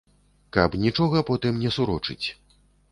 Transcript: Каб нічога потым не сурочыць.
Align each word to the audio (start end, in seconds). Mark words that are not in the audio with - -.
Каб 0.57 0.77
нічога 0.87 1.23
потым 1.31 1.63
не 1.67 1.77
сурочыць. 1.77 2.23